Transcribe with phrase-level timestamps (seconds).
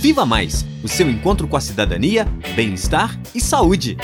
[0.00, 2.24] Viva Mais o seu encontro com a cidadania,
[2.56, 3.98] bem-estar e saúde.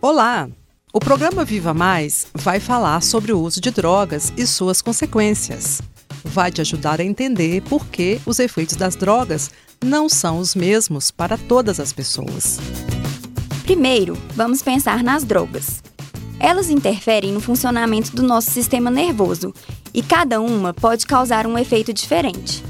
[0.00, 0.48] Olá!
[0.90, 5.82] O programa Viva Mais vai falar sobre o uso de drogas e suas consequências.
[6.24, 9.50] Vai te ajudar a entender por que os efeitos das drogas
[9.84, 12.58] não são os mesmos para todas as pessoas.
[13.64, 15.82] Primeiro, vamos pensar nas drogas.
[16.40, 19.52] Elas interferem no funcionamento do nosso sistema nervoso
[19.92, 22.62] e cada uma pode causar um efeito diferente.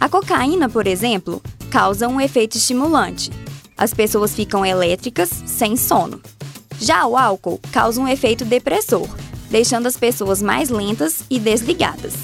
[0.00, 3.30] A cocaína, por exemplo, causa um efeito estimulante.
[3.76, 6.20] As pessoas ficam elétricas, sem sono.
[6.80, 9.08] Já o álcool causa um efeito depressor,
[9.50, 12.14] deixando as pessoas mais lentas e desligadas.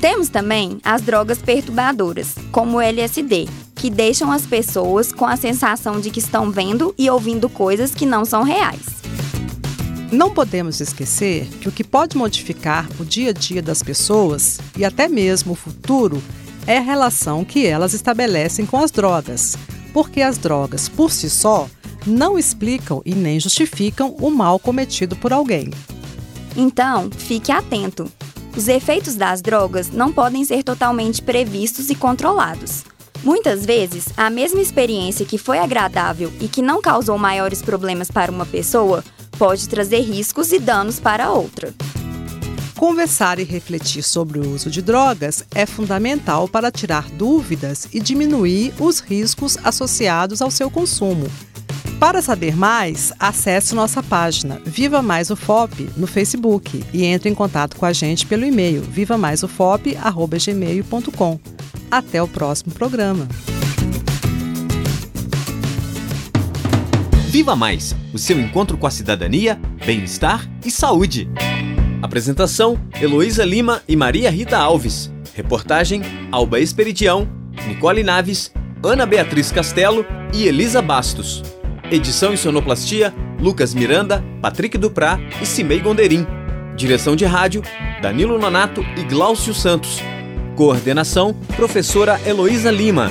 [0.00, 6.00] Temos também as drogas perturbadoras, como o LSD, que deixam as pessoas com a sensação
[6.00, 8.93] de que estão vendo e ouvindo coisas que não são reais.
[10.14, 14.84] Não podemos esquecer que o que pode modificar o dia a dia das pessoas e
[14.84, 16.22] até mesmo o futuro
[16.68, 19.56] é a relação que elas estabelecem com as drogas,
[19.92, 21.68] porque as drogas, por si só,
[22.06, 25.70] não explicam e nem justificam o mal cometido por alguém.
[26.56, 28.08] Então, fique atento.
[28.56, 32.84] Os efeitos das drogas não podem ser totalmente previstos e controlados.
[33.24, 38.30] Muitas vezes, a mesma experiência que foi agradável e que não causou maiores problemas para
[38.30, 39.02] uma pessoa
[39.36, 41.72] pode trazer riscos e danos para outra.
[42.76, 48.74] Conversar e refletir sobre o uso de drogas é fundamental para tirar dúvidas e diminuir
[48.78, 51.26] os riscos associados ao seu consumo.
[51.98, 57.76] Para saber mais, acesse nossa página Viva Mais UFOP no Facebook e entre em contato
[57.76, 61.40] com a gente pelo e-mail vivamaisufop@gmail.com.
[61.90, 63.26] Até o próximo programa.
[67.34, 71.28] Viva Mais o seu encontro com a cidadania, bem-estar e saúde.
[72.00, 75.12] Apresentação: Heloísa Lima e Maria Rita Alves.
[75.34, 77.28] Reportagem: Alba Esperidião,
[77.66, 78.52] Nicole Naves,
[78.84, 81.42] Ana Beatriz Castelo e Elisa Bastos.
[81.90, 86.24] Edição e sonoplastia: Lucas Miranda, Patrick Duprá e Cimei Gonderim.
[86.76, 87.64] Direção de rádio:
[88.00, 89.98] Danilo Nonato e Glaucio Santos.
[90.54, 93.10] Coordenação: Professora Heloísa Lima.